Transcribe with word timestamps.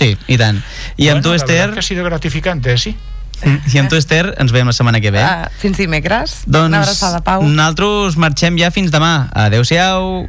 Sí, 0.00 0.14
i 0.32 0.36
tant. 0.40 0.62
I 0.96 1.04
bueno, 1.10 1.18
amb 1.18 1.24
tu, 1.26 1.32
la 1.34 1.36
Esther... 1.36 1.70
que 1.74 1.82
ha 1.82 1.84
sido 1.84 2.04
gratificante, 2.08 2.76
sí. 2.80 2.94
I 3.44 3.78
amb 3.80 3.88
tu, 3.92 3.96
Esther, 4.00 4.34
ens 4.40 4.52
veiem 4.52 4.68
la 4.68 4.72
setmana 4.76 5.00
que 5.00 5.12
ve. 5.12 5.20
Uh, 5.20 5.48
fins 5.60 5.76
dimecres. 5.80 6.38
doncs 6.46 6.68
Una 6.72 6.80
abraçada, 6.82 7.20
Pau. 7.24 7.44
nosaltres 7.44 8.16
marxem 8.20 8.56
ja 8.60 8.70
fins 8.72 8.92
demà. 8.92 9.28
Adéu-siau. 9.32 10.24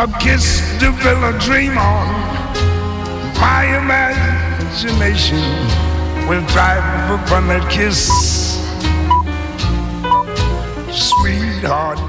A 0.00 0.06
kiss 0.20 0.60
to 0.80 0.92
build 1.02 1.24
a 1.24 1.32
dream 1.44 1.76
on. 1.76 2.08
My 3.40 3.68
imagination 3.76 5.44
will 6.28 6.44
drive 6.52 6.84
upon 7.12 7.48
that 7.48 7.64
kiss. 7.72 8.06
Sweetheart, 10.92 12.00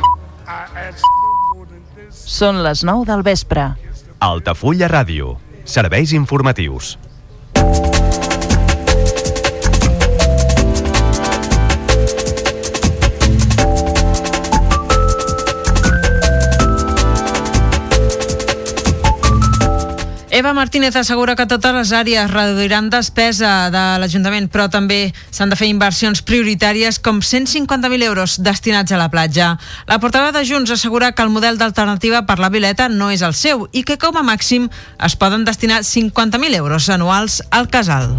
I 0.48 0.68
ask 0.88 1.04
no 1.04 1.56
more 1.56 1.66
than 1.68 1.84
this. 1.96 2.16
Són 2.28 2.64
les 2.64 2.84
9 2.88 3.06
del 3.12 3.24
vespre. 3.24 3.72
Altafulla 4.20 4.88
Ràdio. 4.92 5.38
Serveis 5.72 6.12
informatius. 6.12 7.00
Eva 20.42 20.56
Martínez 20.56 20.96
assegura 20.96 21.36
que 21.38 21.46
totes 21.46 21.76
les 21.76 21.92
àrees 21.94 22.32
reduiran 22.32 22.88
despesa 22.90 23.70
de 23.70 23.82
l'Ajuntament, 24.02 24.48
però 24.50 24.66
també 24.74 25.12
s'han 25.30 25.54
de 25.54 25.58
fer 25.60 25.68
inversions 25.70 26.24
prioritàries 26.26 26.98
com 26.98 27.20
150.000 27.22 28.08
euros 28.08 28.40
destinats 28.42 28.90
a 28.90 28.98
la 28.98 29.12
platja. 29.14 29.52
La 29.86 30.00
portaveu 30.02 30.34
de 30.34 30.42
Junts 30.42 30.74
assegura 30.74 31.12
que 31.14 31.22
el 31.22 31.30
model 31.30 31.62
d'alternativa 31.62 32.24
per 32.26 32.40
la 32.42 32.50
Vileta 32.50 32.90
no 32.90 33.12
és 33.14 33.22
el 33.22 33.38
seu 33.38 33.68
i 33.70 33.86
que 33.86 34.00
com 34.02 34.18
a 34.18 34.26
màxim 34.26 34.66
es 34.98 35.14
poden 35.14 35.46
destinar 35.46 35.84
50.000 35.86 36.58
euros 36.58 36.90
anuals 36.90 37.44
al 37.52 37.70
casal. 37.70 38.18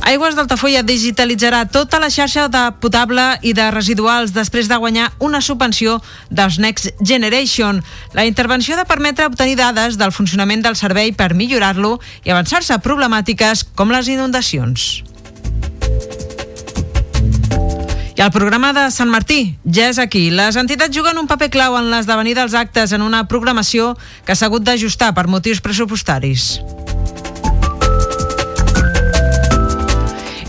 Aigües 0.00 0.34
d'Altafulla 0.34 0.80
digitalitzarà 0.82 1.66
tota 1.70 2.00
la 2.00 2.08
xarxa 2.10 2.46
de 2.48 2.62
potable 2.80 3.24
i 3.46 3.52
de 3.54 3.66
residuals 3.70 4.32
després 4.32 4.68
de 4.70 4.78
guanyar 4.80 5.10
una 5.20 5.42
subvenció 5.44 5.98
dels 6.30 6.58
Next 6.58 6.88
Generation. 7.04 7.82
La 8.16 8.24
intervenció 8.24 8.74
ha 8.74 8.80
de 8.80 8.88
permetre 8.88 9.28
obtenir 9.28 9.58
dades 9.60 9.98
del 10.00 10.12
funcionament 10.12 10.64
del 10.64 10.76
servei 10.76 11.12
per 11.12 11.34
millorar-lo 11.34 11.98
i 12.24 12.32
avançar-se 12.32 12.74
a 12.74 12.82
problemàtiques 12.82 13.66
com 13.76 13.92
les 13.92 14.08
inundacions. 14.08 15.04
I 18.20 18.22
el 18.22 18.32
programa 18.32 18.74
de 18.76 18.90
Sant 18.92 19.08
Martí 19.08 19.54
ja 19.64 19.86
és 19.88 20.00
aquí. 20.02 20.26
Les 20.28 20.58
entitats 20.60 20.92
juguen 20.92 21.16
un 21.16 21.28
paper 21.30 21.48
clau 21.54 21.78
en 21.78 21.88
l'esdevenir 21.92 22.34
dels 22.36 22.52
actes 22.52 22.92
en 22.92 23.00
una 23.06 23.24
programació 23.28 23.94
que 24.28 24.36
s'ha 24.36 24.50
hagut 24.50 24.66
d'ajustar 24.66 25.14
per 25.16 25.28
motius 25.28 25.64
pressupostaris. 25.64 26.58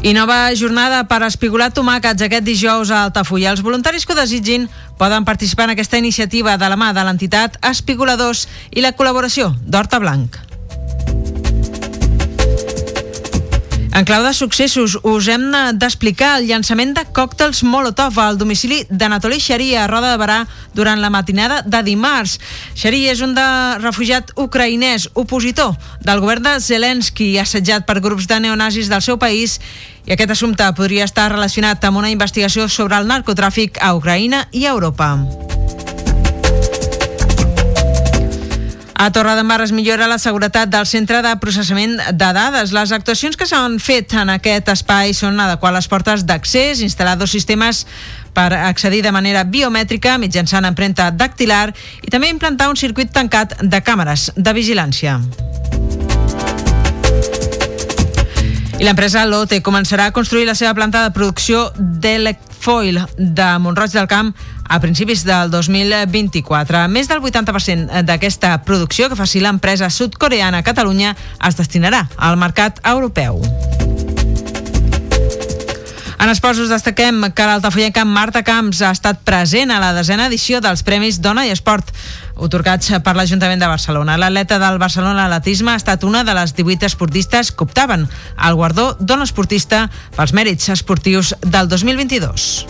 I 0.02 0.16
nova 0.18 0.50
jornada 0.58 1.04
per 1.06 1.20
espigolar 1.28 1.68
tomàquets 1.78 2.26
aquest 2.26 2.42
dijous 2.42 2.90
a 2.90 3.04
Altafulla. 3.06 3.52
Els 3.54 3.62
voluntaris 3.62 4.02
que 4.02 4.16
ho 4.16 4.18
desitgin 4.18 4.66
poden 4.98 5.30
participar 5.30 5.70
en 5.70 5.76
aquesta 5.76 6.02
iniciativa 6.02 6.58
de 6.58 6.70
la 6.74 6.80
mà 6.80 6.90
de 6.98 7.06
l'entitat 7.06 7.62
Espigoladors 7.70 8.48
i 8.74 8.82
la 8.82 8.96
col·laboració 8.98 9.54
d'Horta 9.62 10.02
Blanc. 10.02 10.51
En 13.94 14.06
clau 14.06 14.24
de 14.24 14.32
successos, 14.34 14.96
us 15.04 15.28
hem 15.28 15.50
d'explicar 15.76 16.38
el 16.40 16.46
llançament 16.48 16.94
de 16.96 17.04
còctels 17.12 17.60
Molotov 17.68 18.16
al 18.24 18.38
domicili 18.40 18.86
d'Anatoli 18.88 19.40
Xerí 19.44 19.74
a 19.76 19.84
Roda 19.92 20.14
de 20.14 20.22
Barà 20.22 20.38
durant 20.74 21.02
la 21.04 21.10
matinada 21.12 21.60
de 21.68 21.84
dimarts. 21.84 22.38
Xerí 22.72 23.04
és 23.12 23.20
un 23.20 23.36
de 23.36 23.46
refugiat 23.84 24.32
ucraïnès 24.40 25.10
opositor 25.14 25.76
del 26.08 26.24
govern 26.24 26.48
de 26.48 26.56
Zelensky 26.64 27.34
assetjat 27.44 27.84
per 27.86 28.00
grups 28.00 28.32
de 28.32 28.40
neonazis 28.40 28.88
del 28.88 29.04
seu 29.04 29.20
país 29.20 29.60
i 30.08 30.16
aquest 30.16 30.38
assumpte 30.40 30.72
podria 30.80 31.04
estar 31.04 31.28
relacionat 31.34 31.84
amb 31.84 32.00
una 32.00 32.16
investigació 32.16 32.72
sobre 32.72 32.96
el 32.96 33.12
narcotràfic 33.12 33.84
a 33.84 33.92
Ucraïna 34.00 34.48
i 34.56 34.66
a 34.66 34.72
Europa. 34.72 35.18
A 39.02 39.10
Torredembarra 39.12 39.64
es 39.64 39.72
millora 39.72 40.06
la 40.06 40.20
seguretat 40.22 40.70
del 40.70 40.86
centre 40.86 41.24
de 41.26 41.32
processament 41.42 41.96
de 41.98 42.28
dades. 42.38 42.70
Les 42.70 42.92
actuacions 42.94 43.34
que 43.34 43.48
s'han 43.50 43.80
fet 43.82 44.14
en 44.14 44.30
aquest 44.30 44.70
espai 44.70 45.16
són 45.18 45.42
adequar 45.42 45.72
les 45.74 45.88
portes 45.90 46.22
d'accés, 46.30 46.84
instal·lar 46.86 47.16
dos 47.18 47.34
sistemes 47.34 47.88
per 48.38 48.52
accedir 48.54 49.02
de 49.02 49.10
manera 49.10 49.42
biomètrica 49.42 50.20
mitjançant 50.22 50.70
empremta 50.70 51.10
dactilar 51.10 51.72
i 52.06 52.14
també 52.14 52.30
implantar 52.30 52.70
un 52.70 52.78
circuit 52.78 53.10
tancat 53.10 53.58
de 53.64 53.82
càmeres 53.82 54.30
de 54.38 54.54
vigilància. 54.54 55.18
I 58.78 58.86
l'empresa 58.86 59.26
Lotte 59.26 59.64
començarà 59.66 60.12
a 60.12 60.14
construir 60.14 60.46
la 60.46 60.54
seva 60.54 60.76
planta 60.78 61.02
de 61.08 61.18
producció 61.18 61.72
d'Elecfoil 62.62 63.00
de 63.18 63.60
Montroig 63.60 63.92
del 63.92 64.08
Camp 64.08 64.34
a 64.70 64.80
principis 64.80 65.26
del 65.26 65.50
2024. 65.52 66.86
Més 66.88 67.10
del 67.10 67.22
80% 67.22 68.04
d'aquesta 68.06 68.62
producció 68.66 69.10
que 69.10 69.18
faci 69.18 69.42
l'empresa 69.42 69.90
sud-coreana 69.90 70.62
a 70.62 70.68
Catalunya 70.68 71.16
es 71.48 71.58
destinarà 71.58 72.08
al 72.18 72.38
mercat 72.38 72.80
europeu. 72.86 73.42
En 76.22 76.30
esports 76.30 76.60
us 76.62 76.70
destaquem 76.70 77.24
que 77.34 77.46
l'altafollenca 77.50 78.04
Marta 78.06 78.44
Camps 78.46 78.84
ha 78.86 78.92
estat 78.94 79.24
present 79.26 79.72
a 79.74 79.80
la 79.82 79.90
desena 79.96 80.28
edició 80.30 80.60
dels 80.62 80.84
Premis 80.86 81.18
Dona 81.18 81.48
i 81.48 81.50
Esport 81.50 81.90
otorgats 82.38 82.92
per 83.02 83.16
l'Ajuntament 83.18 83.58
de 83.58 83.70
Barcelona. 83.72 84.20
L'atleta 84.22 84.60
del 84.62 84.78
Barcelona 84.78 85.26
Atletisme 85.26 85.74
ha 85.74 85.80
estat 85.82 86.06
una 86.06 86.22
de 86.24 86.36
les 86.38 86.54
18 86.54 86.86
esportistes 86.86 87.50
que 87.50 87.66
optaven 87.66 88.06
al 88.38 88.54
guardó 88.54 88.92
Dona 89.00 89.26
Esportista 89.26 89.88
pels 90.14 90.36
mèrits 90.38 90.70
esportius 90.70 91.34
del 91.42 91.66
2022. 91.74 92.68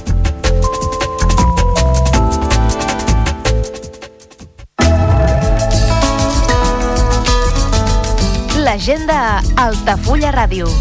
L'agenda 8.64 9.44
Altafulla 9.60 10.32
Ràdio. 10.32 10.72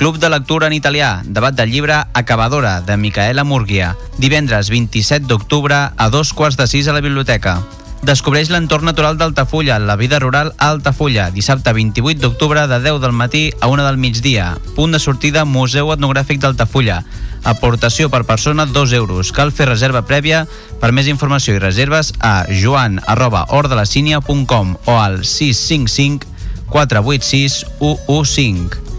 Club 0.00 0.16
de 0.16 0.30
lectura 0.30 0.64
en 0.66 0.72
italià, 0.72 1.20
debat 1.28 1.52
del 1.52 1.68
llibre 1.68 1.92
Acabadora, 2.14 2.80
de 2.80 2.96
Micaela 2.96 3.42
Murguia. 3.44 3.98
Divendres 4.16 4.70
27 4.72 5.26
d'octubre 5.28 5.76
a 5.92 6.06
dos 6.08 6.32
quarts 6.32 6.56
de 6.56 6.64
sis 6.72 6.88
a 6.88 6.94
la 6.96 7.02
biblioteca. 7.04 7.58
Descobreix 8.00 8.48
l'entorn 8.48 8.88
natural 8.88 9.18
d'Altafulla, 9.20 9.76
la 9.76 9.98
vida 10.00 10.16
rural 10.18 10.54
a 10.56 10.70
Altafulla, 10.70 11.28
dissabte 11.30 11.76
28 11.76 12.16
d'octubre 12.22 12.64
de 12.64 12.80
10 12.80 13.02
del 13.04 13.12
matí 13.12 13.52
a 13.60 13.68
1 13.68 13.84
del 13.84 14.00
migdia. 14.00 14.56
Punt 14.72 14.96
de 14.96 15.04
sortida 15.04 15.44
Museu 15.44 15.92
Etnogràfic 15.92 16.40
d'Altafulla. 16.40 17.02
Aportació 17.44 18.08
per 18.08 18.24
persona 18.24 18.64
2 18.64 18.96
euros. 18.96 19.36
Cal 19.36 19.52
fer 19.52 19.68
reserva 19.68 20.06
prèvia. 20.08 20.46
Per 20.80 20.94
més 20.96 21.12
informació 21.12 21.58
i 21.58 21.60
reserves 21.60 22.14
a 22.24 22.46
joan 22.48 23.02
arroba 23.04 23.44
ordelacínia.com 23.52 24.78
o 24.80 24.96
al 24.96 25.26
655 25.26 26.24
486 26.72 27.66
115. 27.84 28.89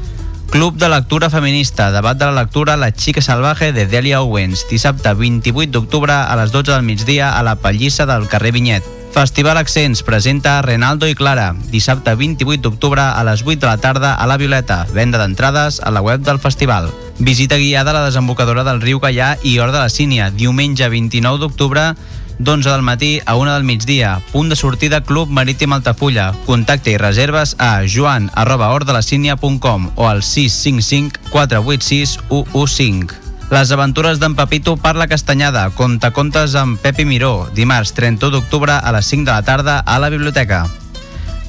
Club 0.51 0.75
de 0.75 0.89
lectura 0.89 1.29
feminista, 1.29 1.94
debat 1.94 2.17
de 2.19 2.25
la 2.25 2.44
lectura 2.44 2.75
La 2.75 2.91
xica 2.91 3.22
salvaje 3.22 3.72
de 3.72 3.85
Delia 3.88 4.19
Owens, 4.22 4.66
dissabte 4.67 5.13
28 5.13 5.72
d'octubre 5.72 6.12
a 6.12 6.35
les 6.35 6.51
12 6.51 6.73
del 6.73 6.84
migdia 6.84 7.38
a 7.38 7.41
la 7.41 7.56
Pallissa 7.56 8.06
del 8.06 8.28
carrer 8.28 8.51
Vinyet. 8.51 8.84
Festival 9.16 9.56
Accents 9.56 10.03
presenta 10.03 10.61
Renaldo 10.61 11.07
i 11.07 11.16
Clara, 11.16 11.56
dissabte 11.72 12.16
28 12.19 12.67
d'octubre 12.67 13.00
a 13.00 13.23
les 13.23 13.45
8 13.47 13.61
de 13.63 13.67
la 13.69 13.78
tarda 13.78 14.13
a 14.13 14.28
la 14.28 14.35
Violeta, 14.35 14.85
venda 14.91 15.23
d'entrades 15.23 15.79
a 15.79 15.90
la 15.90 16.03
web 16.03 16.19
del 16.19 16.40
festival. 16.40 16.91
Visita 17.19 17.56
guiada 17.56 17.91
a 17.91 17.94
la 17.94 18.06
desembocadora 18.09 18.66
del 18.67 18.84
riu 18.84 19.00
Gallà 19.00 19.38
i 19.44 19.57
Hort 19.57 19.72
de 19.72 19.79
la 19.79 19.90
Sínia, 19.90 20.31
diumenge 20.31 20.90
29 20.90 21.40
d'octubre 21.40 21.94
d'11 22.40 22.72
del 22.72 22.81
matí 22.81 23.19
a 23.25 23.36
1 23.36 23.53
del 23.53 23.64
migdia. 23.64 24.22
Punt 24.31 24.50
de 24.50 24.56
sortida 24.56 25.02
Club 25.02 25.30
Marítim 25.30 25.74
Altafulla. 25.74 26.34
Contacte 26.46 26.91
i 26.91 26.97
reserves 26.97 27.55
a 27.59 27.84
joan 27.88 28.29
arroba 28.34 28.70
o 28.73 30.08
al 30.08 30.23
655 30.23 31.20
486 31.32 32.20
115. 32.29 33.22
Les 33.52 33.72
aventures 33.76 34.20
d'en 34.20 34.35
Pepito 34.35 34.78
per 34.78 34.96
la 34.96 35.09
Castanyada. 35.11 35.70
Contacontes 35.76 36.55
amb 36.55 36.79
Pepi 36.79 37.03
Miró. 37.03 37.50
Dimarts 37.53 37.91
31 37.94 38.32
d'octubre 38.32 38.78
a 38.79 38.91
les 38.96 39.05
5 39.05 39.26
de 39.26 39.32
la 39.32 39.44
tarda 39.44 39.79
a 39.79 40.00
la 40.00 40.08
biblioteca. 40.09 40.67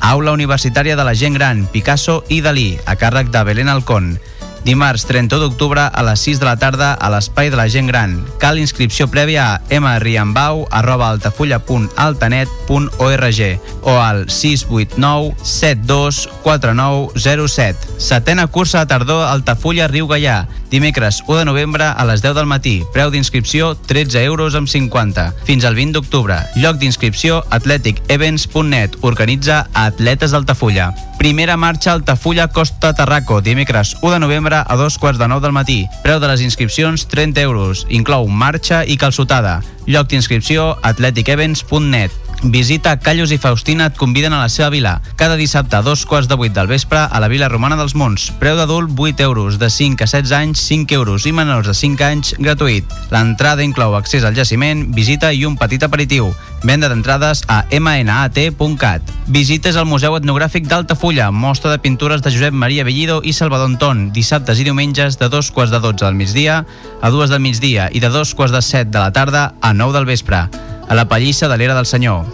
Aula 0.02 0.32
Universitària 0.34 0.96
de 0.98 1.04
la 1.06 1.14
Gent 1.14 1.38
Gran, 1.38 1.66
Picasso 1.70 2.24
i 2.28 2.40
Dalí, 2.42 2.74
a 2.86 2.96
càrrec 2.98 3.30
de 3.30 3.44
Belén 3.46 3.70
Alcón. 3.70 4.18
Dimarts 4.64 5.04
31 5.06 5.40
d'octubre 5.42 5.82
a 5.82 6.02
les 6.06 6.20
6 6.20 6.38
de 6.38 6.44
la 6.46 6.56
tarda 6.56 6.94
a 6.94 7.10
l'Espai 7.10 7.50
de 7.50 7.56
la 7.58 7.68
Gent 7.68 7.88
Gran. 7.90 8.24
Cal 8.38 8.58
inscripció 8.62 9.10
prèvia 9.10 9.58
a 9.58 9.80
mriambau 9.82 10.68
arroba 10.70 11.10
altafulla.altanet.org 11.10 13.40
o 13.82 13.98
al 13.98 14.30
689 14.30 15.34
72 15.42 16.28
4907. 16.44 17.76
Setena 17.98 18.46
cursa 18.46 18.78
de 18.80 18.86
tardor 18.86 19.26
Altafulla 19.26 19.88
Riu 19.88 20.06
Gaià. 20.06 20.46
Dimecres 20.70 21.22
1 21.26 21.38
de 21.38 21.44
novembre 21.44 21.84
a 21.84 22.04
les 22.08 22.22
10 22.22 22.34
del 22.34 22.46
matí. 22.46 22.82
Preu 22.94 23.10
d'inscripció 23.10 23.74
13 23.74 24.24
euros 24.24 24.54
amb 24.54 24.68
50. 24.68 25.34
Fins 25.44 25.64
al 25.64 25.74
20 25.74 25.92
d'octubre. 25.98 26.38
Lloc 26.56 26.76
d'inscripció 26.78 27.44
atleticevents.net. 27.50 28.96
Organitza 29.02 29.66
Atletes 29.74 30.30
d'Altafulla. 30.32 30.94
Primera 31.18 31.56
marxa 31.56 31.92
Altafulla 31.92 32.48
Costa 32.48 32.94
Tarraco. 32.94 33.42
Dimecres 33.42 33.96
1 34.00 34.12
de 34.14 34.18
novembre 34.18 34.51
a 34.60 34.76
dos 34.76 34.98
quarts 35.00 35.18
de 35.18 35.28
9 35.32 35.40
del 35.40 35.56
matí. 35.56 35.78
Preu 36.04 36.20
de 36.20 36.28
les 36.28 36.44
inscripcions 36.44 37.06
30 37.08 37.40
euros. 37.40 37.86
Inclou 37.88 38.28
marxa 38.28 38.84
i 38.84 38.98
calçotada. 39.00 39.62
Lloc 39.88 40.12
d'inscripció 40.12 40.76
atleticevents.net. 40.82 42.12
Visita 42.42 42.98
Callos 42.98 43.30
i 43.30 43.38
Faustina 43.38 43.86
et 43.86 43.96
conviden 43.96 44.32
a 44.34 44.40
la 44.42 44.48
seva 44.50 44.68
vila. 44.74 44.96
Cada 45.14 45.36
dissabte 45.38 45.76
a 45.78 45.82
dos 45.86 46.02
quarts 46.10 46.26
de 46.26 46.34
vuit 46.34 46.52
del 46.52 46.66
vespre 46.66 46.98
a 46.98 47.20
la 47.22 47.28
Vila 47.30 47.48
Romana 47.48 47.76
dels 47.78 47.94
Monts. 47.94 48.32
Preu 48.40 48.56
d'adult 48.58 48.90
8 48.98 49.22
euros, 49.22 49.60
de 49.62 49.70
5 49.70 50.02
a 50.02 50.08
16 50.10 50.32
anys 50.34 50.64
5 50.66 50.94
euros 50.98 51.26
i 51.26 51.32
menors 51.32 51.70
de 51.70 51.74
5 51.74 52.02
anys 52.02 52.34
gratuït. 52.42 52.88
L'entrada 53.14 53.62
inclou 53.62 53.94
accés 53.94 54.26
al 54.26 54.34
jaciment, 54.34 54.88
visita 54.90 55.30
i 55.32 55.44
un 55.46 55.54
petit 55.56 55.86
aperitiu. 55.86 56.32
Venda 56.66 56.90
d'entrades 56.90 57.44
a 57.46 57.62
mnat.cat. 57.70 59.14
Visites 59.30 59.78
al 59.78 59.86
Museu 59.86 60.18
Etnogràfic 60.18 60.66
d'Altafulla, 60.66 61.30
mostra 61.30 61.70
de 61.70 61.78
pintures 61.78 62.26
de 62.26 62.34
Josep 62.34 62.54
Maria 62.54 62.82
Bellido 62.82 63.20
i 63.22 63.32
Salvador 63.32 63.70
Anton, 63.70 64.08
dissabtes 64.10 64.58
i 64.58 64.66
diumenges 64.66 65.18
de 65.22 65.30
dos 65.30 65.54
quarts 65.54 65.70
de 65.70 65.78
12 65.78 66.04
del 66.04 66.18
migdia 66.18 66.64
a 67.00 67.14
dues 67.14 67.30
del 67.30 67.42
migdia 67.42 67.88
i 67.92 68.02
de 68.02 68.10
dos 68.10 68.34
quarts 68.34 68.54
de 68.54 68.66
7 68.66 68.90
de 68.90 68.98
la 68.98 69.12
tarda 69.14 69.54
a 69.60 69.74
9 69.74 69.98
del 70.00 70.10
vespre 70.10 70.48
a 70.88 70.94
la 70.94 71.08
Pallissa 71.08 71.48
de 71.48 71.56
l'Era 71.56 71.74
del 71.74 71.86
Senyor. 71.86 72.24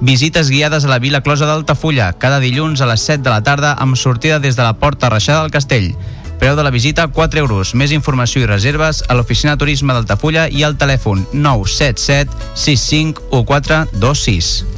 Visites 0.00 0.50
guiades 0.50 0.84
a 0.84 0.88
la 0.88 1.00
Vila 1.00 1.22
Closa 1.22 1.46
d'Altafulla, 1.46 2.12
cada 2.22 2.38
dilluns 2.38 2.80
a 2.80 2.86
les 2.86 3.02
7 3.02 3.24
de 3.24 3.30
la 3.30 3.42
tarda 3.42 3.74
amb 3.74 3.98
sortida 3.98 4.38
des 4.38 4.56
de 4.56 4.62
la 4.62 4.78
Porta 4.78 5.10
Reixada 5.10 5.42
del 5.42 5.50
Castell. 5.50 5.96
Preu 6.38 6.54
de 6.54 6.62
la 6.62 6.70
visita 6.70 7.08
4 7.08 7.40
euros. 7.40 7.74
Més 7.74 7.90
informació 7.90 8.44
i 8.44 8.46
reserves 8.46 9.02
a 9.08 9.18
l'oficina 9.18 9.58
turisme 9.58 9.92
d'Altafulla 9.92 10.46
i 10.48 10.62
al 10.62 10.78
telèfon 10.78 11.26
977 11.34 12.54
65 12.54 14.77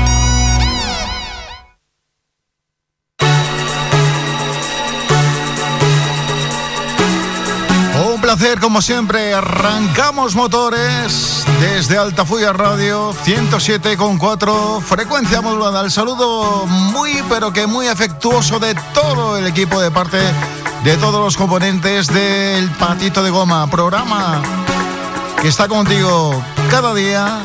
Placer, 8.37 8.61
como 8.61 8.81
siempre, 8.81 9.33
arrancamos 9.33 10.35
motores 10.35 11.43
desde 11.59 11.97
Altafulla 11.97 12.53
Radio 12.53 13.13
107,4 13.25 14.81
frecuencia 14.81 15.41
modulada. 15.41 15.81
El 15.81 15.91
saludo 15.91 16.65
muy, 16.65 17.21
pero 17.27 17.51
que 17.51 17.67
muy 17.67 17.87
afectuoso 17.87 18.57
de 18.57 18.73
todo 18.93 19.37
el 19.37 19.47
equipo 19.47 19.81
de 19.81 19.91
parte 19.91 20.17
de 20.85 20.95
todos 20.95 21.21
los 21.21 21.35
componentes 21.35 22.07
del 22.07 22.69
Patito 22.71 23.21
de 23.21 23.31
Goma, 23.31 23.69
programa 23.69 24.41
que 25.41 25.49
está 25.49 25.67
contigo 25.67 26.41
cada 26.69 26.93
día 26.93 27.39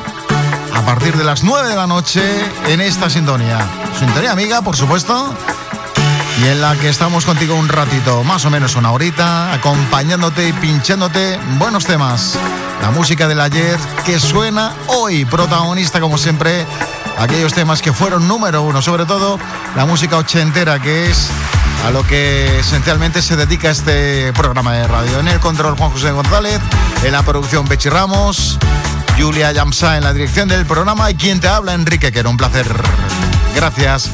a 0.73 0.83
partir 0.83 1.17
de 1.17 1.25
las 1.25 1.43
9 1.43 1.69
de 1.69 1.75
la 1.75 1.89
noche 1.89 2.23
en 2.69 2.81
esta 2.81 3.11
sintonía. 3.11 3.59
Sintonía 3.99 4.31
amiga, 4.31 4.63
por 4.63 4.77
supuesto, 4.77 5.35
y 6.39 6.47
en 6.47 6.61
la 6.61 6.77
que 6.77 6.89
estamos 6.89 7.25
contigo 7.25 7.55
un 7.55 7.69
ratito, 7.69 8.23
más 8.25 8.45
o 8.45 8.51
menos 8.51 8.77
una 8.77 8.93
horita, 8.93 9.53
acompañándote 9.53 10.49
y 10.49 10.53
pinchándote 10.53 11.39
buenos 11.59 11.87
temas. 11.87 12.37
La 12.83 12.91
música 12.91 13.27
del 13.27 13.41
ayer 13.41 13.79
que 14.05 14.21
suena 14.21 14.75
hoy, 14.89 15.25
protagonista 15.25 16.01
como 16.01 16.19
siempre, 16.19 16.67
aquellos 17.19 17.55
temas 17.55 17.81
que 17.81 17.93
fueron 17.93 18.29
número 18.29 18.63
uno, 18.63 18.83
sobre 18.83 19.07
todo 19.07 19.39
la 19.77 19.87
música 19.87 20.19
ochentera, 20.19 20.81
que 20.81 21.11
es 21.11 21.29
a 21.87 21.91
lo 21.91 22.07
que 22.07 22.61
esencialmente 22.61 23.23
se 23.23 23.37
dedica 23.37 23.71
este 23.71 24.33
programa 24.35 24.73
de 24.75 24.87
radio. 24.87 25.21
En 25.21 25.29
el 25.29 25.41
control 25.41 25.77
Juan 25.77 25.91
José 25.91 26.11
González, 26.11 26.61
en 27.03 27.13
la 27.13 27.23
producción 27.23 27.67
Bechi 27.67 27.89
Ramos, 27.89 28.59
Julia 29.19 29.53
Yamsa 29.53 29.97
en 29.97 30.05
la 30.05 30.13
dirección 30.13 30.49
del 30.49 30.67
programa 30.67 31.11
y 31.11 31.15
quien 31.15 31.41
te 31.41 31.49
habla, 31.49 31.73
Enrique, 31.73 32.13
que 32.13 32.19
era 32.19 32.29
un 32.29 32.37
placer. 32.37 32.67
Gracias 33.55 34.11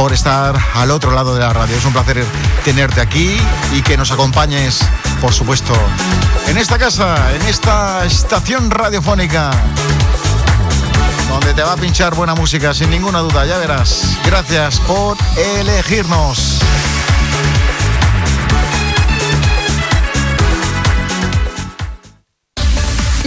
por 0.00 0.14
estar 0.14 0.58
al 0.76 0.90
otro 0.92 1.10
lado 1.10 1.34
de 1.34 1.40
la 1.40 1.52
radio. 1.52 1.76
Es 1.76 1.84
un 1.84 1.92
placer 1.92 2.24
tenerte 2.64 3.02
aquí 3.02 3.36
y 3.74 3.82
que 3.82 3.98
nos 3.98 4.10
acompañes, 4.10 4.80
por 5.20 5.34
supuesto, 5.34 5.74
en 6.46 6.56
esta 6.56 6.78
casa, 6.78 7.34
en 7.34 7.42
esta 7.42 8.06
estación 8.06 8.70
radiofónica, 8.70 9.50
donde 11.28 11.52
te 11.52 11.62
va 11.62 11.74
a 11.74 11.76
pinchar 11.76 12.14
buena 12.14 12.34
música, 12.34 12.72
sin 12.72 12.88
ninguna 12.88 13.18
duda, 13.18 13.44
ya 13.44 13.58
verás. 13.58 14.16
Gracias 14.24 14.80
por 14.80 15.18
elegirnos. 15.36 16.60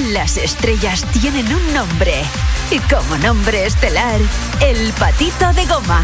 Las 0.09 0.37
estrellas 0.37 1.05
tienen 1.21 1.53
un 1.53 1.73
nombre. 1.75 2.23
Y 2.71 2.79
como 2.79 3.15
nombre 3.19 3.67
estelar, 3.67 4.19
el 4.59 4.91
patito 4.93 5.53
de 5.53 5.65
goma. 5.67 6.01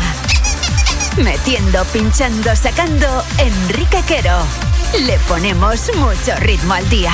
Metiendo, 1.18 1.84
pinchando, 1.86 2.56
sacando, 2.56 3.24
Enrique 3.38 4.02
Quero. 4.08 4.40
Le 5.02 5.18
ponemos 5.28 5.92
mucho 5.96 6.36
ritmo 6.40 6.74
al 6.74 6.90
día. 6.90 7.12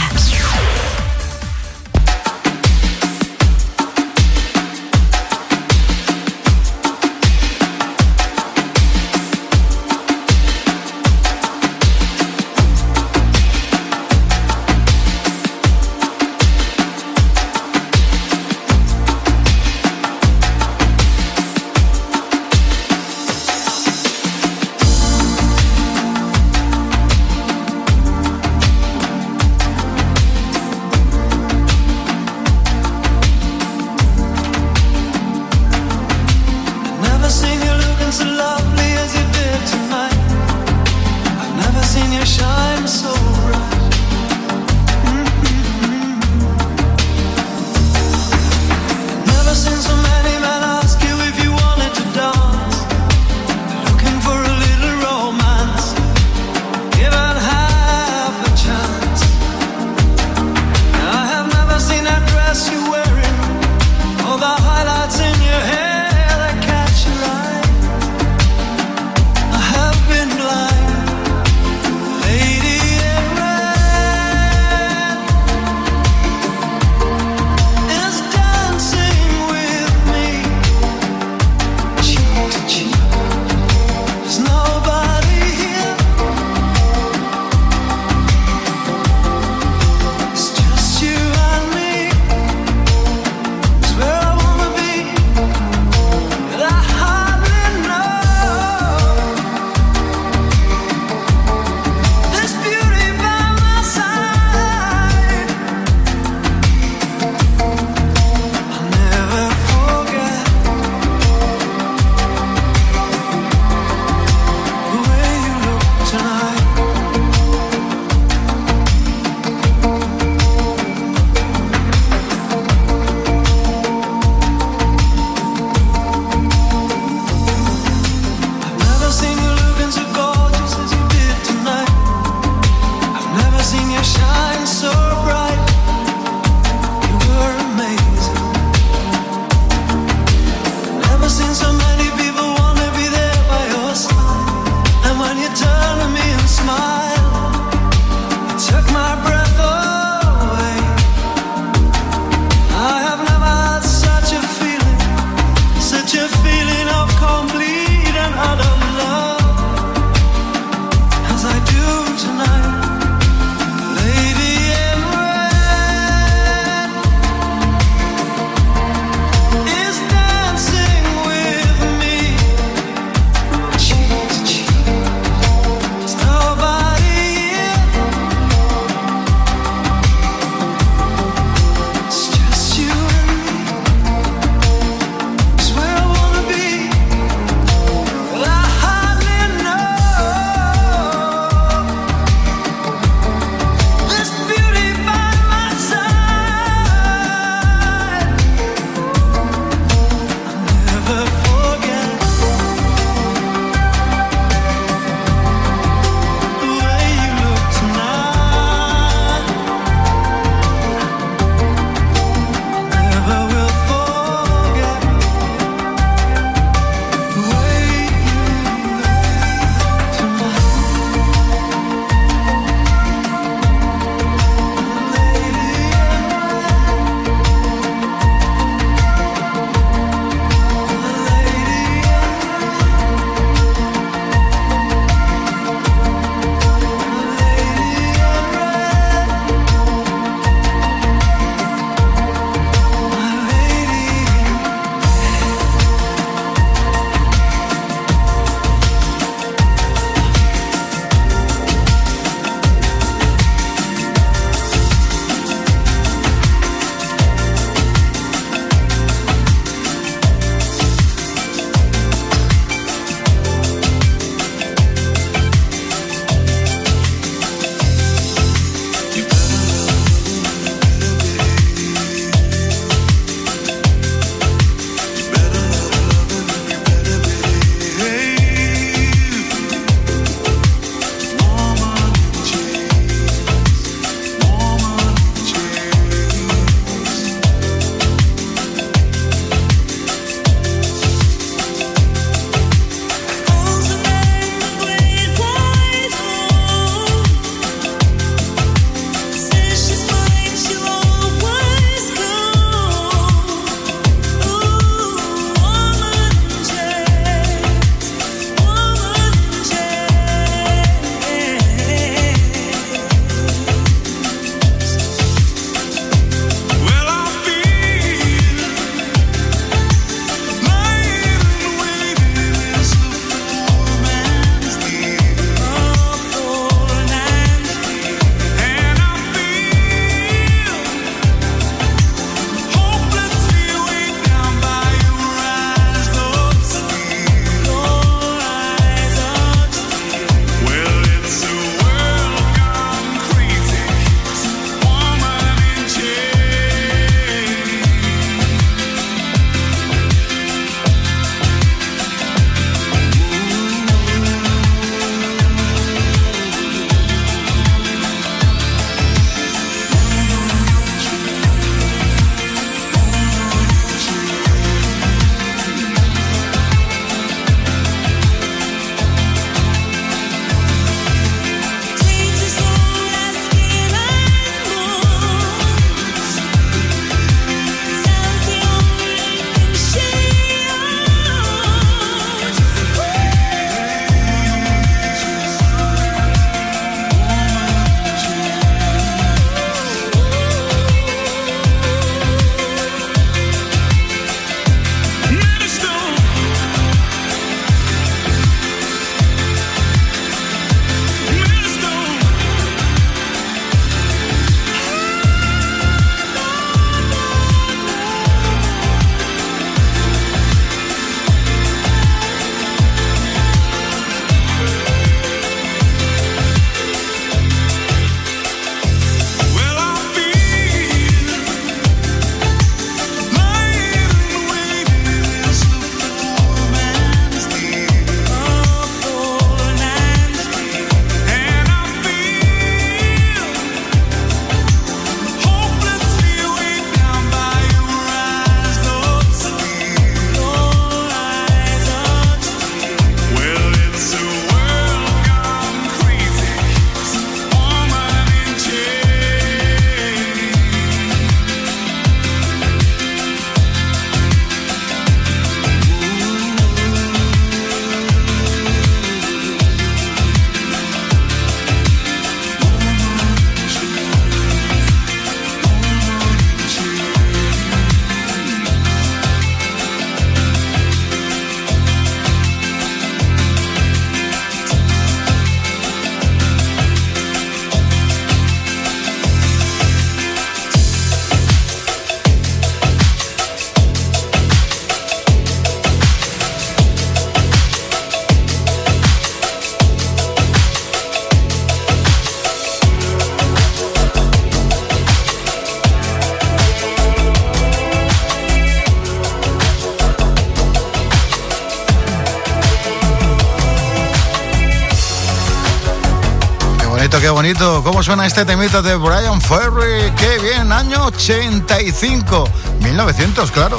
¿Cómo 507.66 508.04
suena 508.04 508.28
este 508.28 508.46
temita 508.46 508.84
de 508.84 508.96
Brian 508.96 509.42
Ferry? 509.42 510.12
Qué 510.16 510.38
bien, 510.38 510.72
año 510.72 511.06
85. 511.06 512.48
1900, 512.82 513.50
claro. 513.50 513.78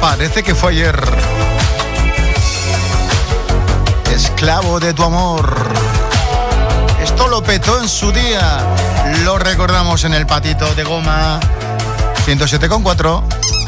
Parece 0.00 0.44
que 0.44 0.54
fue 0.54 0.70
ayer. 0.70 1.02
Esclavo 4.14 4.78
de 4.78 4.94
tu 4.94 5.02
amor. 5.02 5.52
Esto 7.02 7.26
lo 7.26 7.42
petó 7.42 7.80
en 7.80 7.88
su 7.88 8.12
día. 8.12 8.60
Lo 9.24 9.36
recordamos 9.36 10.04
en 10.04 10.14
el 10.14 10.24
patito 10.24 10.72
de 10.76 10.84
goma. 10.84 11.40
107,4. 12.24 13.61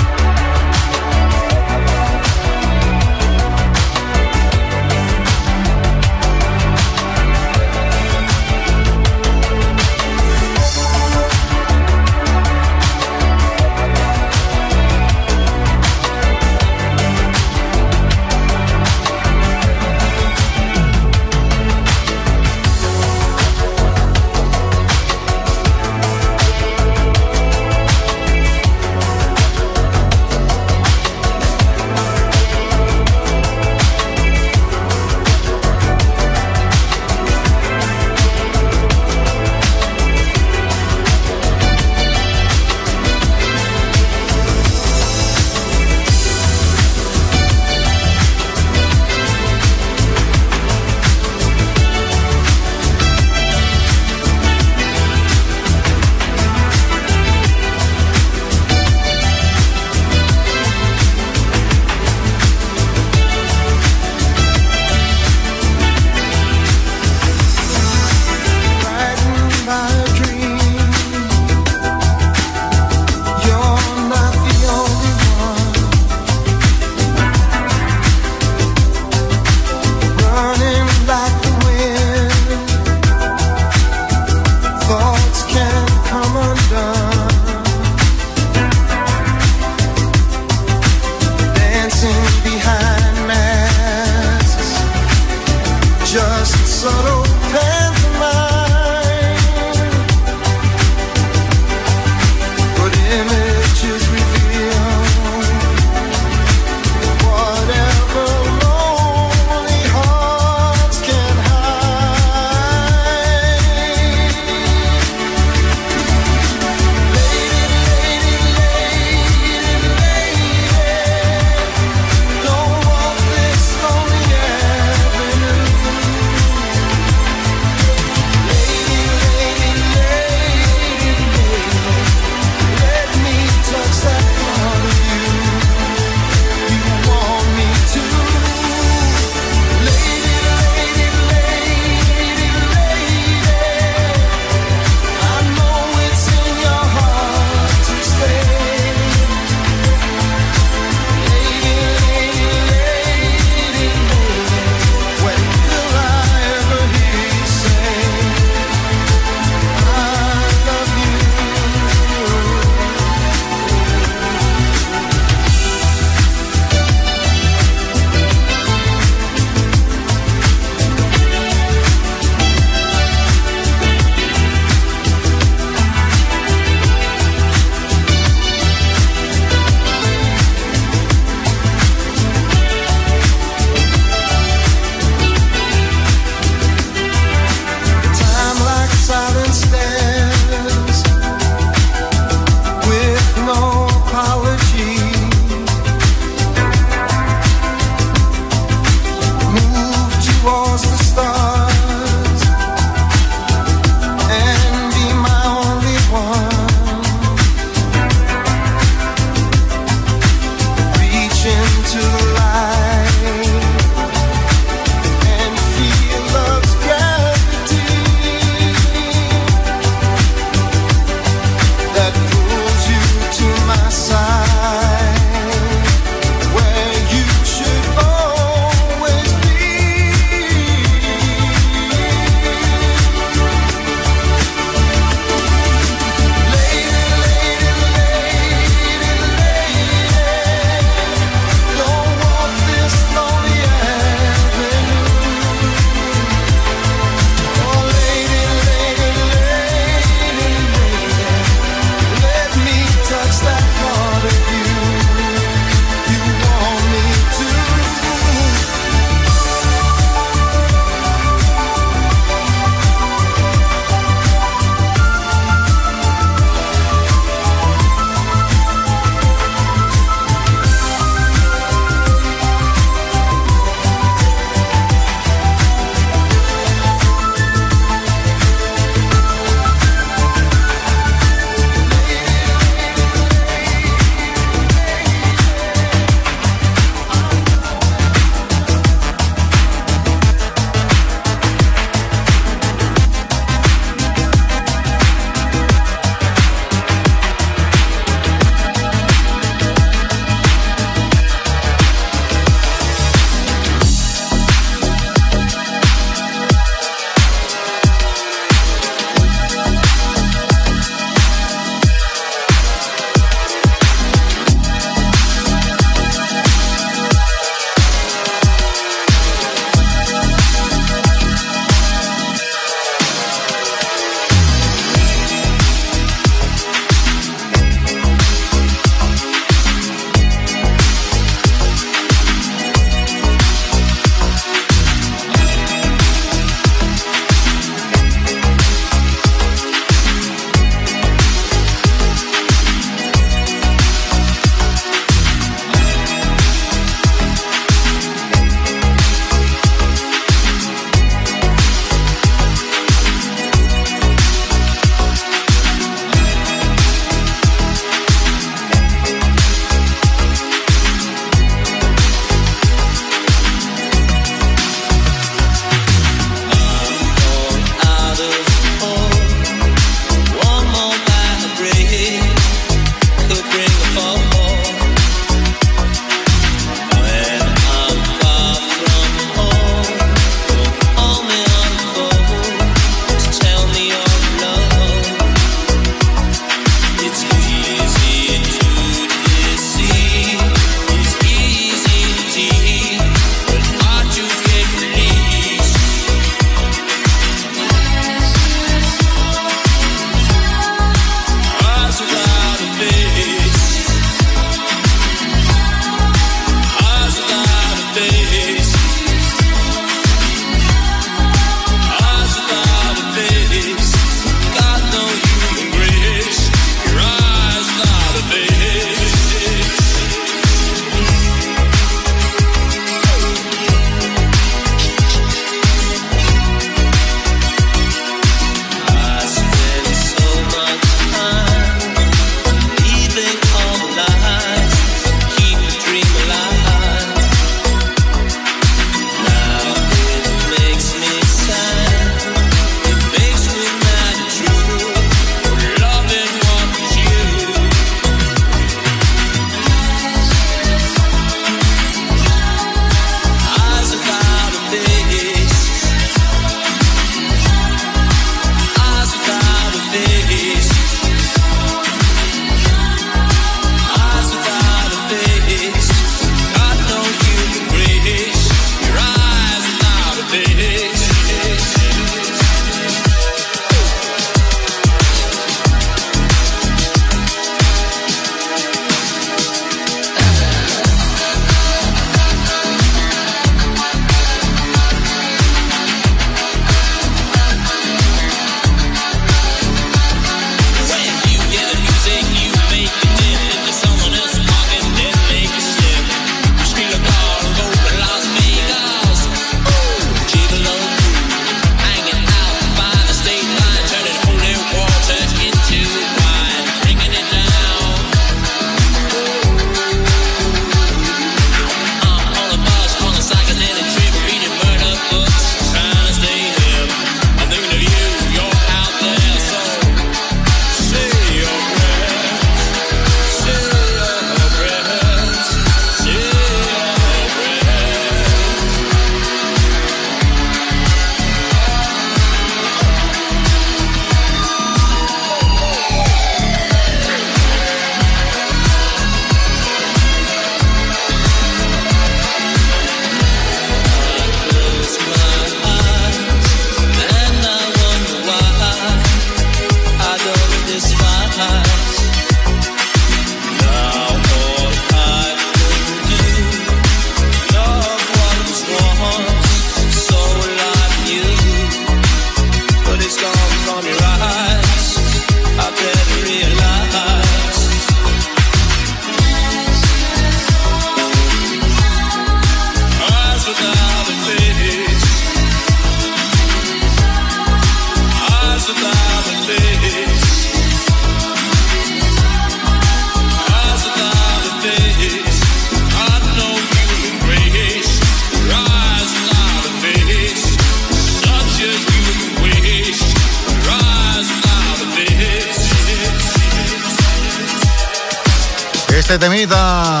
Este 599.14 599.28
temita 599.28 600.00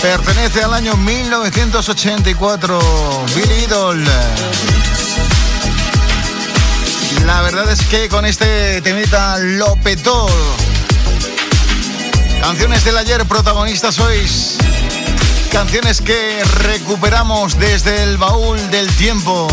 pertenece 0.00 0.62
al 0.62 0.72
año 0.72 0.96
1984. 0.96 2.78
Billy 3.36 3.64
Idol. 3.64 4.02
La 7.26 7.42
verdad 7.42 7.70
es 7.70 7.84
que 7.84 8.08
con 8.08 8.24
este 8.24 8.80
temita 8.80 9.36
lo 9.36 9.76
petó. 9.76 10.26
Canciones 12.40 12.82
del 12.84 12.96
ayer, 12.96 13.26
protagonistas 13.26 13.96
sois. 13.96 14.56
Canciones 15.52 16.00
que 16.00 16.42
recuperamos 16.62 17.58
desde 17.58 18.02
el 18.02 18.16
baúl 18.16 18.70
del 18.70 18.90
tiempo. 18.96 19.46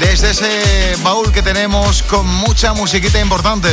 Desde 0.00 0.32
ese 0.32 0.96
baúl 1.02 1.32
que 1.32 1.40
tenemos 1.40 2.02
con 2.02 2.26
mucha 2.26 2.74
musiquita 2.74 3.18
importante. 3.20 3.70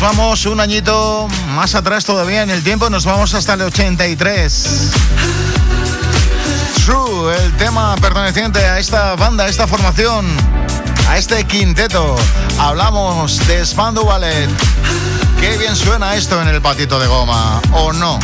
Nos 0.00 0.16
vamos 0.16 0.46
un 0.46 0.60
añito 0.60 1.28
más 1.48 1.74
atrás 1.74 2.06
todavía 2.06 2.42
en 2.42 2.48
el 2.48 2.62
tiempo, 2.62 2.88
nos 2.88 3.04
vamos 3.04 3.34
hasta 3.34 3.52
el 3.52 3.60
83. 3.60 4.92
True, 6.86 7.36
el 7.36 7.52
tema 7.58 7.94
perteneciente 7.96 8.60
a 8.60 8.78
esta 8.78 9.14
banda, 9.16 9.44
a 9.44 9.48
esta 9.48 9.66
formación, 9.66 10.26
a 11.06 11.18
este 11.18 11.44
quinteto. 11.44 12.16
Hablamos 12.58 13.46
de 13.46 13.62
Spandau 13.66 14.06
Ballet. 14.06 14.48
Qué 15.38 15.58
bien 15.58 15.76
suena 15.76 16.16
esto 16.16 16.40
en 16.40 16.48
el 16.48 16.62
patito 16.62 16.98
de 16.98 17.06
goma, 17.06 17.60
¿o 17.74 17.92
no? 17.92 18.18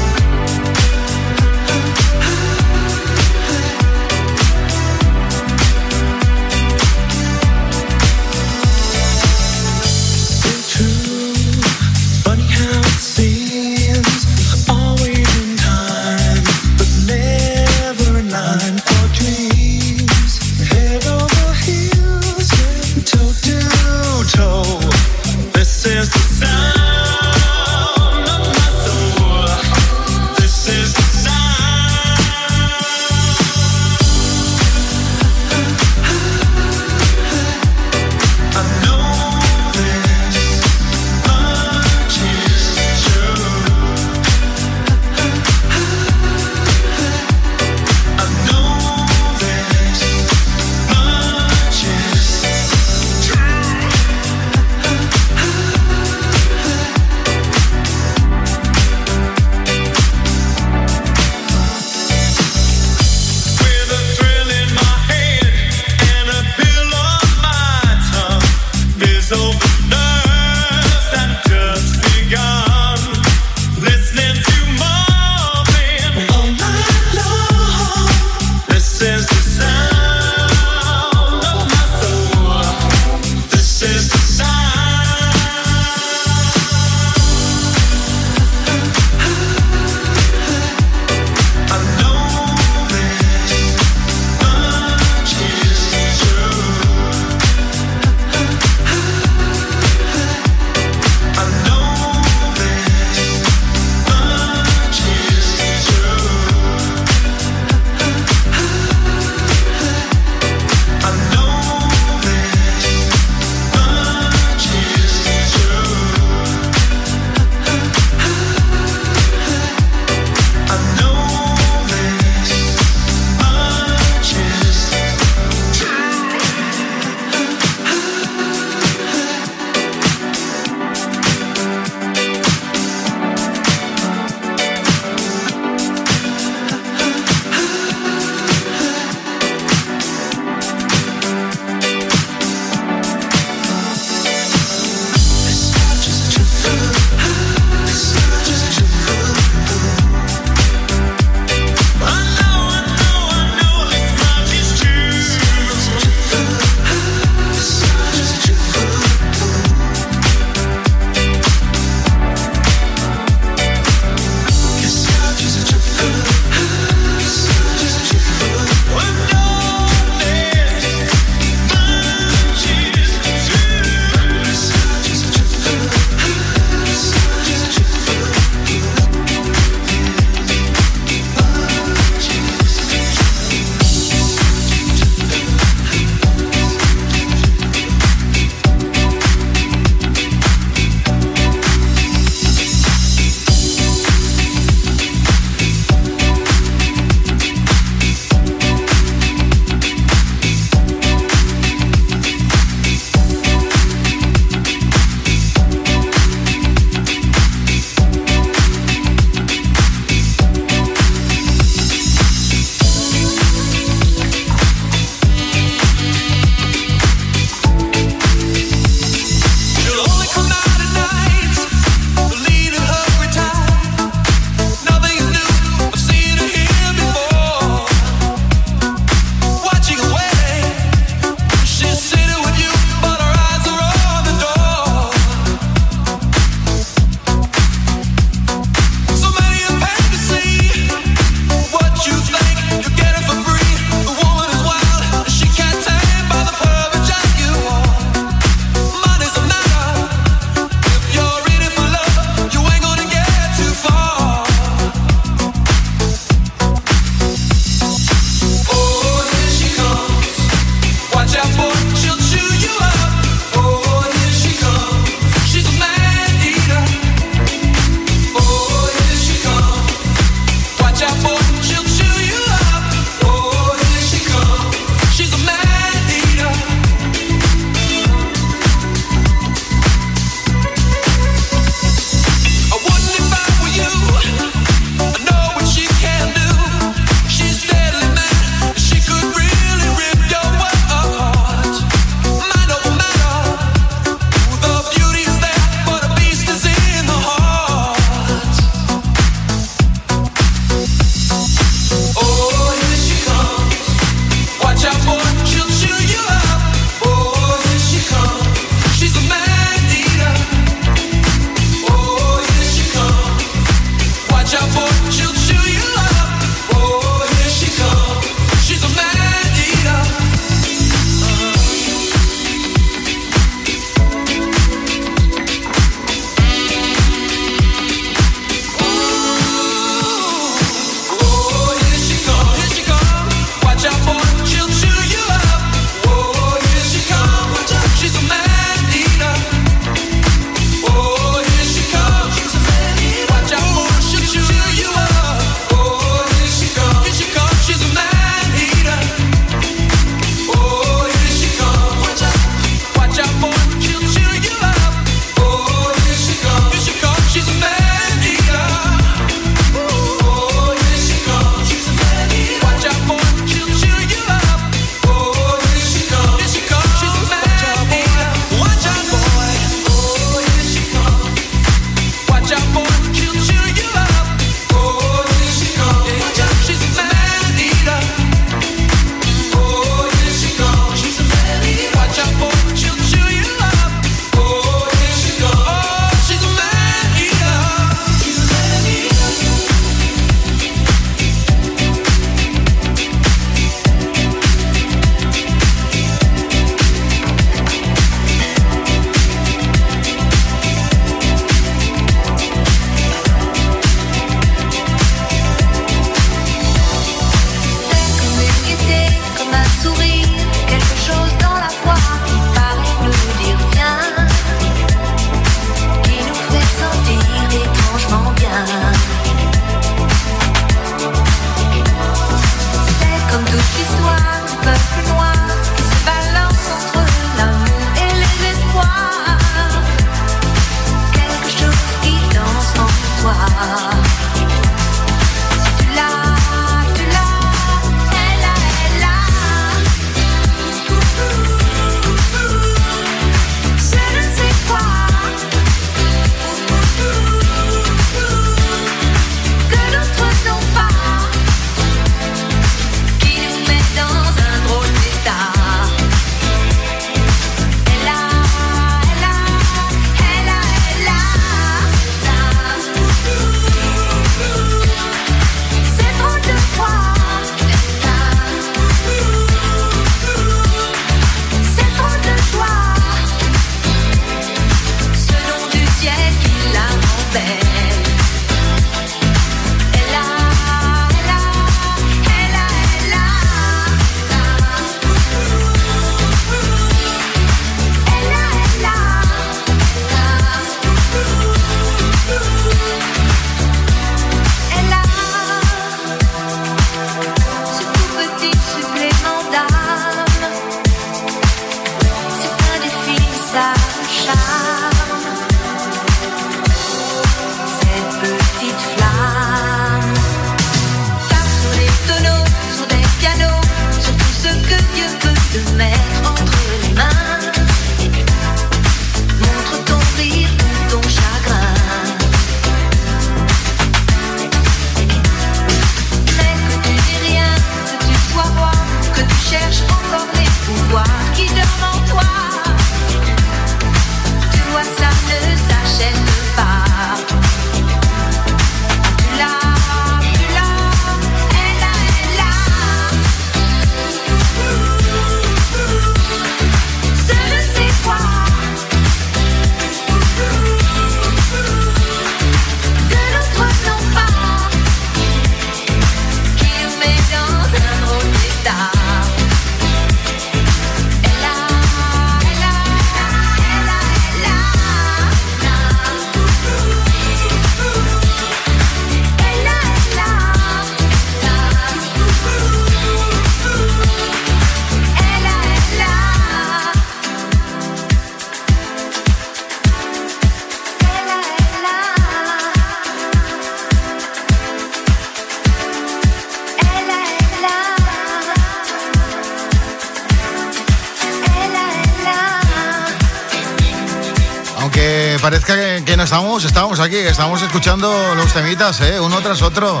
Estamos, 596.34 596.64
estamos 596.64 596.98
aquí, 596.98 597.16
estamos 597.18 597.62
escuchando 597.62 598.34
los 598.34 598.52
temitas, 598.52 599.00
¿eh? 599.02 599.20
uno 599.20 599.40
tras 599.40 599.62
otro. 599.62 600.00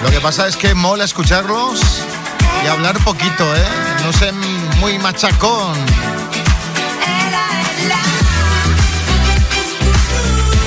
Lo 0.00 0.10
que 0.10 0.20
pasa 0.20 0.46
es 0.46 0.56
que 0.56 0.74
mola 0.74 1.02
escucharlos 1.02 1.80
y 2.62 2.68
hablar 2.68 2.96
poquito, 3.02 3.44
¿eh? 3.52 3.64
No 4.04 4.12
sé, 4.12 4.30
muy 4.78 4.96
machacón. 5.00 5.74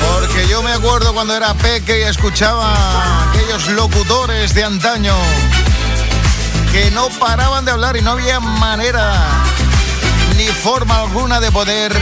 Porque 0.01 0.45
yo 0.49 0.61
me 0.63 0.73
acuerdo 0.73 1.13
cuando 1.13 1.33
era 1.33 1.53
peque 1.53 2.01
y 2.01 2.03
escuchaba 2.03 3.29
aquellos 3.29 3.69
locutores 3.69 4.53
de 4.53 4.65
antaño 4.65 5.15
que 6.73 6.91
no 6.91 7.07
paraban 7.07 7.63
de 7.63 7.71
hablar 7.71 7.95
y 7.95 8.01
no 8.01 8.11
había 8.11 8.41
manera 8.41 9.13
ni 10.35 10.47
forma 10.47 10.99
alguna 10.99 11.39
de 11.39 11.53
poder 11.53 11.97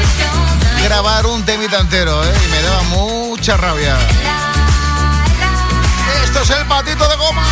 grabar 0.87 1.25
un 1.25 1.43
temita 1.43 1.79
entero, 1.79 2.23
¿eh? 2.23 2.33
Y 2.45 2.47
me 2.49 2.61
daba 2.61 2.81
mucha 2.83 3.57
rabia. 3.57 3.97
Esto 6.23 6.41
es 6.43 6.49
el 6.51 6.65
patito 6.65 7.05
de 7.09 7.15
goma. 7.17 7.43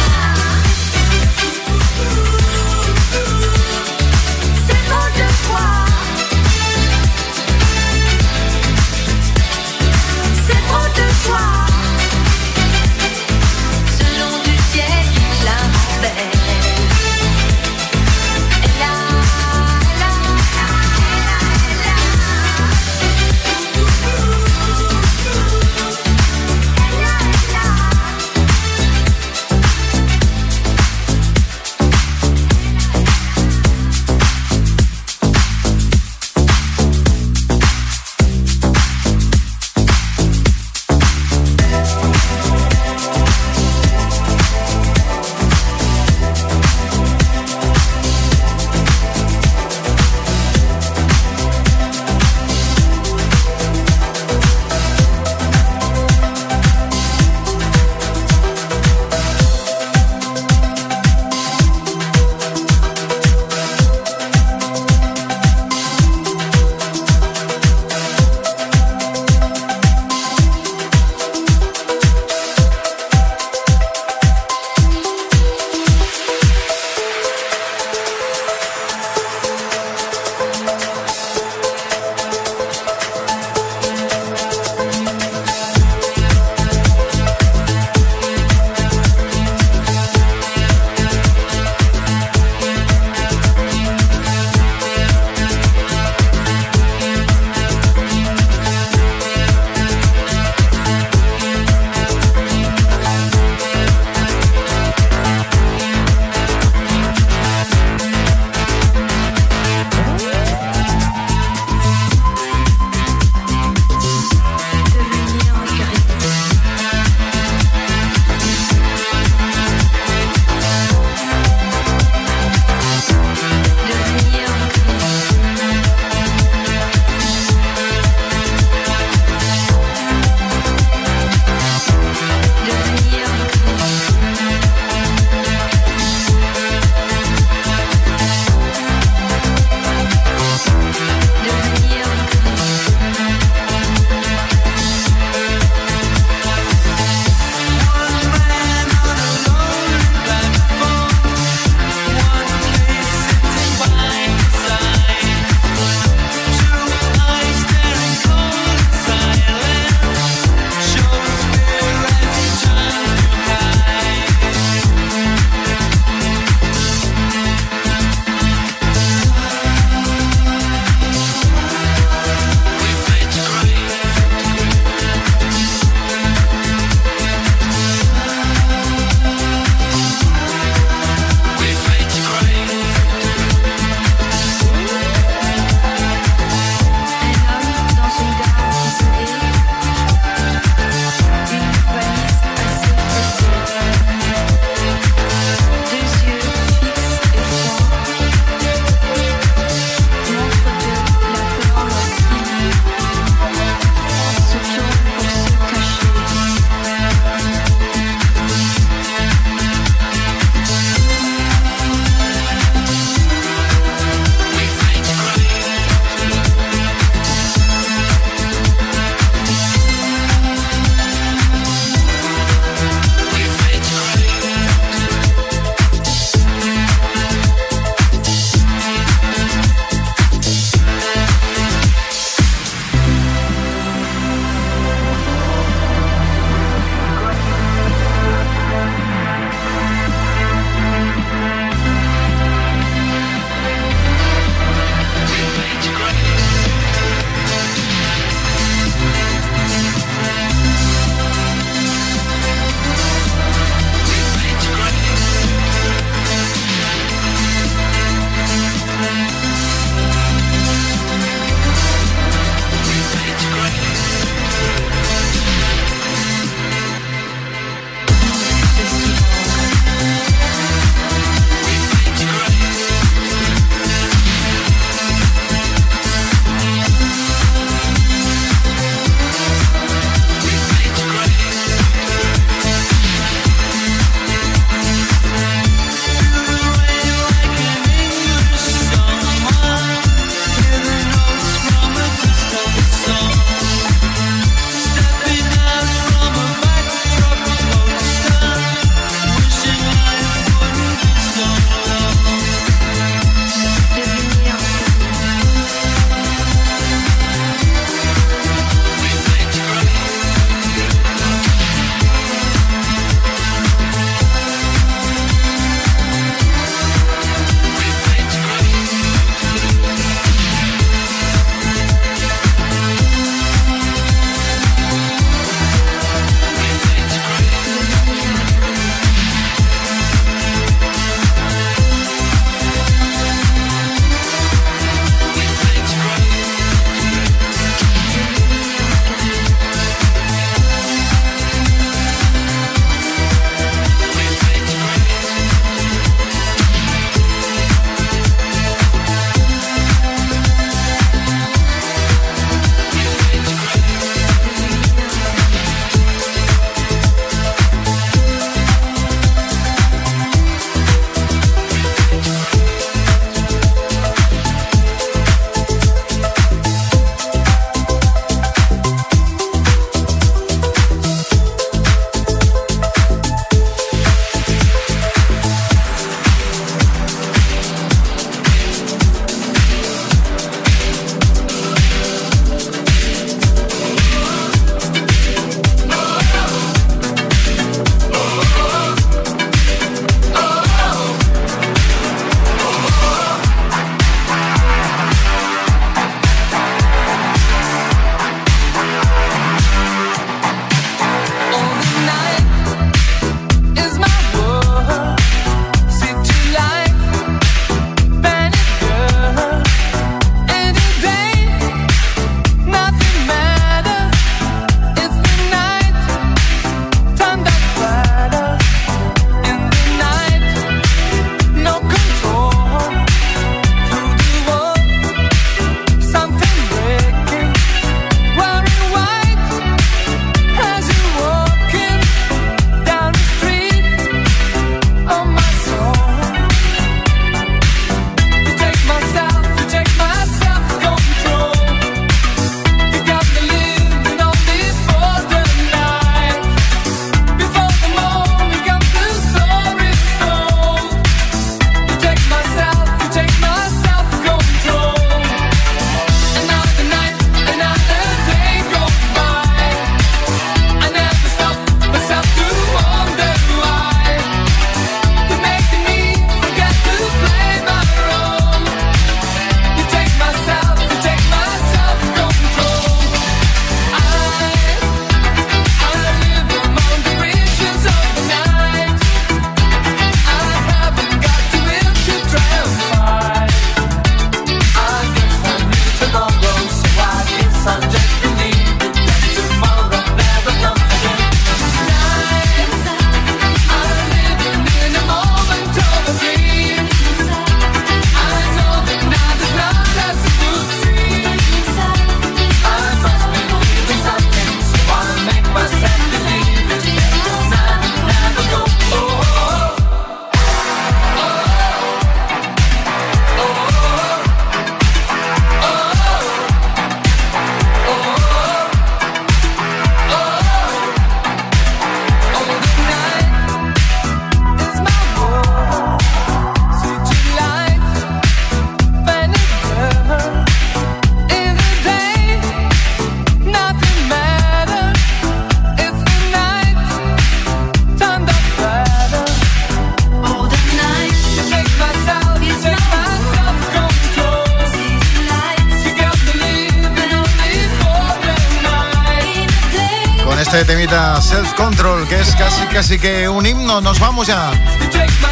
Temita 551.25 551.35
Self 551.35 551.53
Control, 551.53 552.07
que 552.07 552.19
es 552.19 552.35
casi 552.35 552.65
casi 552.67 552.99
que 552.99 553.27
un 553.27 553.45
himno. 553.45 553.81
Nos 553.81 553.99
vamos 553.99 554.27
ya. 554.27 554.51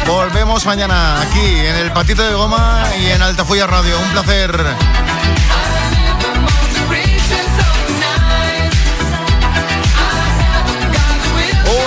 Volvemos 0.06 0.66
mañana 0.66 1.20
aquí 1.22 1.40
en 1.40 1.76
el 1.76 1.92
Patito 1.92 2.22
de 2.22 2.34
Goma 2.34 2.84
y 3.00 3.06
en 3.06 3.22
Altafulla 3.22 3.66
Radio. 3.66 3.98
Un 3.98 4.10
placer. 4.10 4.64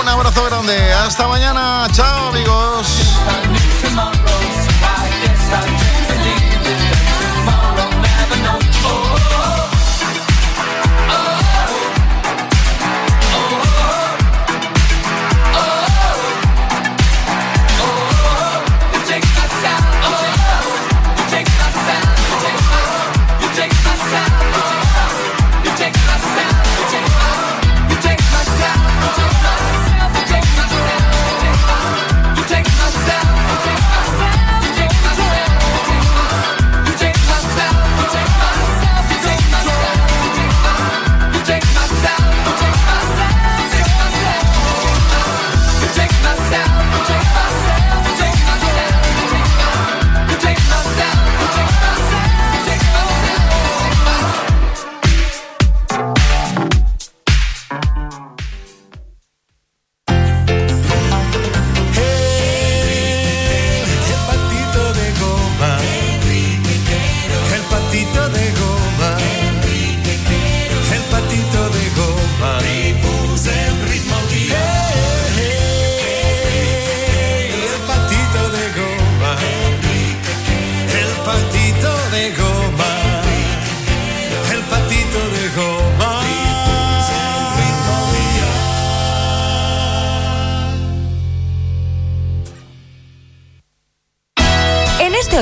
Un 0.00 0.08
abrazo 0.08 0.44
grande. 0.44 0.92
Hasta 0.92 1.28
mañana. 1.28 1.86
Chao, 1.92 2.28
amigos. 2.28 3.18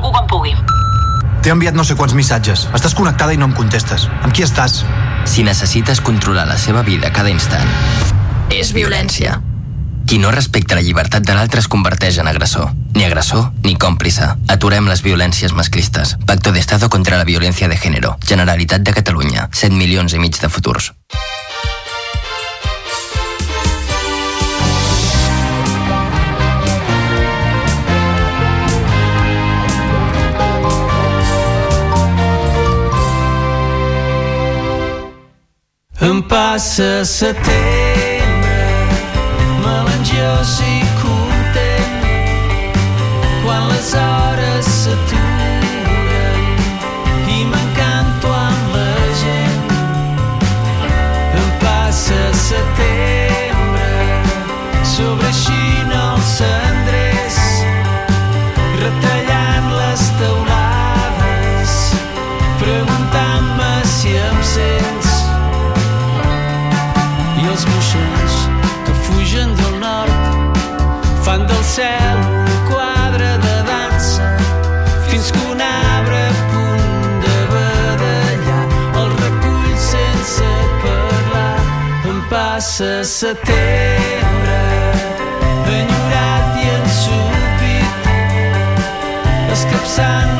Truco 0.00 0.16
quan 0.16 0.26
pugui. 0.26 0.54
T'he 1.44 1.52
enviat 1.52 1.76
no 1.76 1.84
sé 1.84 1.92
quants 1.96 2.14
missatges. 2.16 2.62
Estàs 2.76 2.94
connectada 2.96 3.34
i 3.36 3.38
no 3.40 3.50
em 3.50 3.52
contestes. 3.52 4.06
Amb 4.24 4.32
qui 4.32 4.44
estàs? 4.46 4.78
Si 5.28 5.44
necessites 5.44 6.00
controlar 6.00 6.46
la 6.48 6.56
seva 6.56 6.80
vida 6.86 7.10
cada 7.12 7.28
instant, 7.28 7.68
és 8.48 8.72
violència. 8.72 9.36
Qui 10.08 10.16
no 10.18 10.32
respecta 10.32 10.78
la 10.78 10.84
llibertat 10.86 11.26
de 11.28 11.36
l'altre 11.36 11.60
es 11.60 11.68
converteix 11.68 12.16
en 12.18 12.30
agressor. 12.32 12.72
Ni 12.96 13.04
agressor 13.04 13.50
ni 13.66 13.76
còmplice. 13.76 14.30
Aturem 14.48 14.88
les 14.88 15.04
violències 15.04 15.52
masclistes. 15.52 16.16
Pacto 16.24 16.50
de 16.56 16.64
Estado 16.64 16.88
contra 16.88 17.20
la 17.20 17.28
violència 17.28 17.68
de 17.68 17.76
género. 17.76 18.16
Generalitat 18.24 18.80
de 18.80 18.96
Catalunya. 18.96 19.50
7 19.52 19.76
milions 19.76 20.16
i 20.16 20.24
mig 20.24 20.40
de 20.40 20.48
futurs. 20.48 20.94
passa 36.30 37.04
setembre, 37.04 37.50
melangiós 39.64 40.60
i 40.60 40.78
content, 41.02 42.78
quan 43.42 43.66
les 43.72 43.92
hores 43.98 44.70
s'aturen. 44.84 45.29
setembre 83.20 84.60
Benyorat 85.66 86.56
i 86.56 86.64
ensupit 86.78 88.08
escapçant 89.52 90.39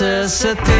nécessité. 0.00 0.72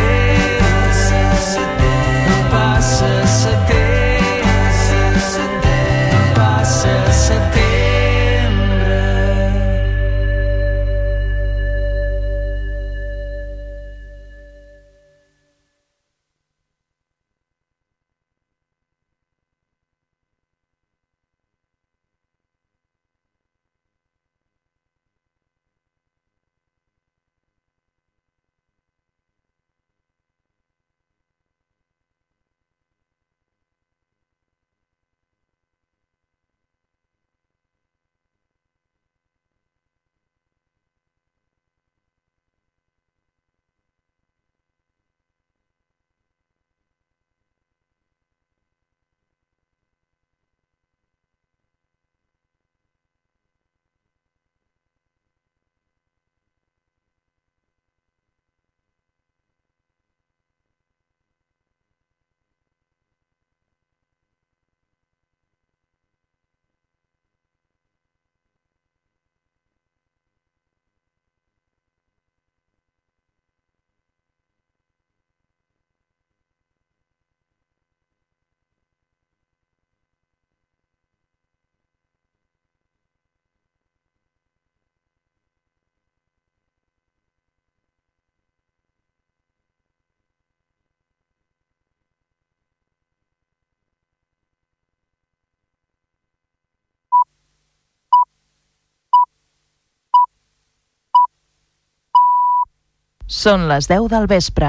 Són 103.33 103.63
les 103.65 103.87
10 103.89 104.11
del 104.13 104.27
vespre. 104.29 104.69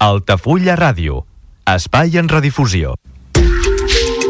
Altafulla 0.00 0.78
Ràdio, 0.80 1.26
espai 1.68 2.16
en 2.16 2.30
redifusió. 2.32 2.94